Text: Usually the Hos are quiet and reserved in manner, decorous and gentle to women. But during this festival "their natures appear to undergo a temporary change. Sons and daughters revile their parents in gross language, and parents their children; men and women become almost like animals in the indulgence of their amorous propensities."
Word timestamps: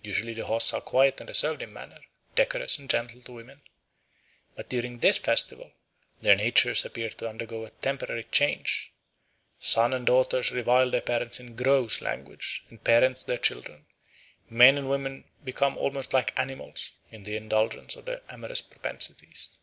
Usually 0.00 0.32
the 0.32 0.44
Hos 0.46 0.72
are 0.72 0.80
quiet 0.80 1.18
and 1.18 1.28
reserved 1.28 1.60
in 1.60 1.72
manner, 1.72 1.98
decorous 2.36 2.78
and 2.78 2.88
gentle 2.88 3.20
to 3.22 3.32
women. 3.32 3.62
But 4.54 4.68
during 4.68 5.00
this 5.00 5.18
festival 5.18 5.72
"their 6.20 6.36
natures 6.36 6.84
appear 6.84 7.08
to 7.10 7.28
undergo 7.28 7.64
a 7.64 7.70
temporary 7.70 8.28
change. 8.30 8.92
Sons 9.58 9.92
and 9.92 10.06
daughters 10.06 10.52
revile 10.52 10.92
their 10.92 11.00
parents 11.00 11.40
in 11.40 11.56
gross 11.56 12.00
language, 12.00 12.64
and 12.70 12.84
parents 12.84 13.24
their 13.24 13.38
children; 13.38 13.86
men 14.48 14.78
and 14.78 14.88
women 14.88 15.24
become 15.42 15.76
almost 15.78 16.12
like 16.12 16.32
animals 16.38 16.92
in 17.10 17.24
the 17.24 17.34
indulgence 17.36 17.96
of 17.96 18.04
their 18.04 18.22
amorous 18.28 18.62
propensities." 18.62 19.58